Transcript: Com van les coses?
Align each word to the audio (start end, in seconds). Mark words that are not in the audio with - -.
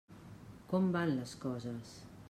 Com 0.71 0.89
van 0.97 1.13
les 1.19 1.37
coses? 1.47 1.97